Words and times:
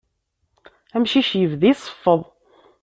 Amcic 0.95 1.29
yebda 1.39 1.65
iseffeḍ. 1.71 2.21